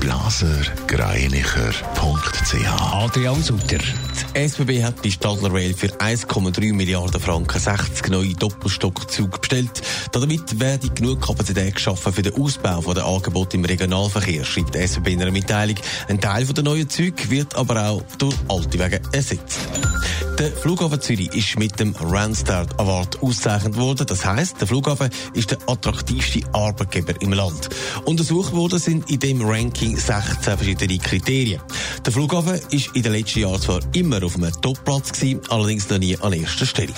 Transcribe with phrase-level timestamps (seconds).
[0.00, 3.78] blasergreinicher.ch Adrian Sutter.
[3.78, 9.82] Die SBB hat die Stadler Rail für 1,3 Milliarden Franken 60 neue Doppelstockzüge bestellt.
[10.12, 15.12] Damit werde genug Kapazität geschaffen für den Ausbau der Angebote im Regionalverkehr, schreibt die SBB
[15.12, 15.76] in einer Mitteilung.
[16.08, 19.58] Ein Teil der neuen Züge wird aber auch durch alte Wege ersetzt.
[20.38, 24.06] Der Flughafen Zürich ist mit dem Randstad Award ausgezeichnet worden.
[24.06, 27.68] Das heißt, der Flughafen ist der attraktivste Arbeitgeber im Land.
[28.04, 31.60] Untersucht worden sind in dem Ranking 16 verschiedene Kriterien.
[32.06, 35.98] Der Flughafen ist in den letzten Jahren zwar immer auf einem Topplatz gewesen, allerdings noch
[35.98, 36.92] nie an erster Stelle.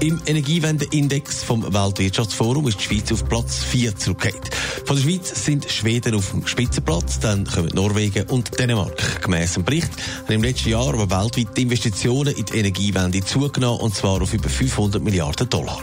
[0.00, 4.54] Im Energiewendeindex vom Weltwirtschaftsforum ist die Schweiz auf Platz 4 zurückgekehrt.
[4.84, 9.22] Von der Schweiz sind Schweden auf dem Spitzenplatz, dann kommen Norwegen und Dänemark.
[9.22, 9.90] Gemäss dem Bericht
[10.24, 14.34] haben im letzten Jahr aber weltweit die Investitionen in die Energiewende zugenommen, und zwar auf
[14.34, 15.82] über 500 Milliarden Dollar.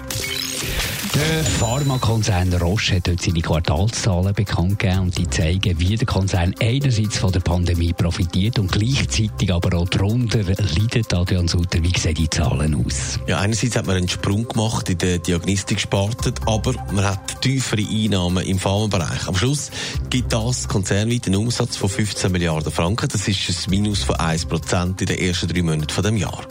[1.13, 6.55] Der Pharmakonzern Roche hat heute seine Quartalszahlen bekannt gegeben und die zeigen, wie der Konzern
[6.61, 11.13] einerseits von der Pandemie profitiert und gleichzeitig aber auch darunter leidet.
[11.13, 13.19] Adrian Sutter, wie sehen die Zahlen aus?
[13.27, 17.81] Ja, einerseits hat man einen Sprung gemacht in der Diagnostik gespartet, aber man hat tiefere
[17.81, 19.27] Einnahmen im Pharmabereich.
[19.27, 19.69] Am Schluss
[20.09, 23.09] gibt das konzernweit einen Umsatz von 15 Milliarden Franken.
[23.09, 26.47] Das ist ein Minus von 1 Prozent in den ersten drei Monaten von dem Jahr.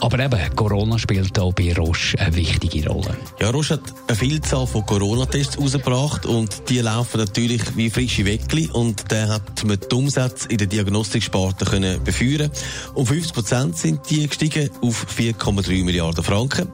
[0.00, 3.16] Aber eben, Corona spielt auch bei Roche eine wichtige Rolle.
[3.40, 8.68] Ja, Roche hat eine Vielzahl von Corona-Tests rausgebracht und die laufen natürlich wie frische Weckli
[8.70, 12.50] und der hat mit die Umsätze in der Diagnostiksparte können befeuern.
[12.92, 16.68] Um 50 Prozent sind die gestiegen auf 4,3 Milliarden Franken.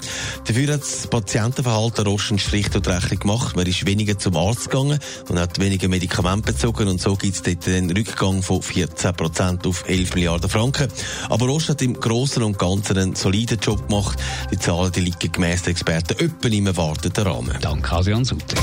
[0.47, 3.55] Dafür hat das Patientenverhalten Strich durch die Rechnung gemacht.
[3.55, 7.43] Man ist weniger zum Arzt gegangen und hat weniger Medikamente bezogen und so gibt es
[7.43, 10.89] dort einen Rückgang von 14 Prozent auf 11 Milliarden Franken.
[11.29, 14.19] Aber Roche hat im Großen und Ganzen einen soliden Job gemacht.
[14.51, 17.59] Die Zahlen die liegen gemäss der Experten öppen im erwarteten Rahmen.
[17.61, 18.57] Danke, Adrian Sutter.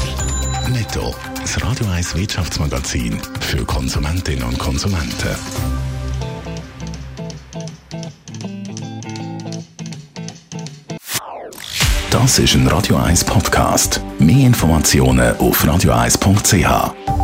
[0.72, 1.14] Netto.
[1.40, 5.36] Das Radio 1 Wirtschaftsmagazin für Konsumentinnen und Konsumenten.
[12.10, 14.02] Das ist ein Radio 1 Podcast.
[14.18, 17.15] Mehr Informationen auf radio1.ch.